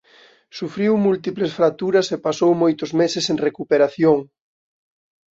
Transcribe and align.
Sufriu 0.59 0.93
múltiples 1.05 1.51
fracturas 1.57 2.07
e 2.15 2.17
pasou 2.25 2.51
moitos 2.61 2.91
meses 3.01 3.25
en 3.31 3.37
recuperación. 3.47 4.17